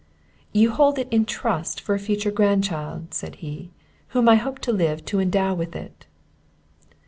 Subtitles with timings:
[0.51, 3.69] "You hold it in trust for a future grandchild," said he,
[4.17, 6.07] "whom I hope to live to endow with it."